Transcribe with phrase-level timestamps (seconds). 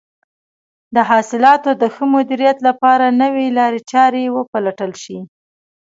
[0.95, 5.17] د حاصلاتو د ښه مدیریت لپاره نوې لارې چارې وپلټل شي.